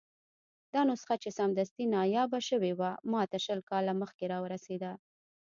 [0.73, 4.91] دا نسخه چې سمدستي نایابه شوې وه، ماته شل کاله مخکې راورسېده.